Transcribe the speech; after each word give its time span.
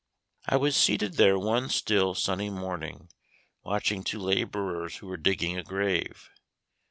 I 0.47 0.57
was 0.57 0.75
seated 0.75 1.13
there 1.17 1.37
one 1.37 1.69
still 1.69 2.15
sunny 2.15 2.49
morning 2.49 3.09
watching 3.61 4.03
two 4.03 4.17
laborers 4.17 4.95
who 4.95 5.05
were 5.05 5.15
digging 5.15 5.59
a 5.59 5.63
grave. 5.63 6.31